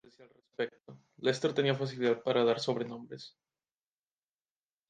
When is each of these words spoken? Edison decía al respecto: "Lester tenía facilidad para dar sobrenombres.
Edison 0.03 0.17
decía 0.17 0.25
al 0.25 0.33
respecto: 0.43 0.99
"Lester 1.17 1.53
tenía 1.53 1.75
facilidad 1.75 2.23
para 2.23 2.43
dar 2.43 2.59
sobrenombres. 2.59 3.37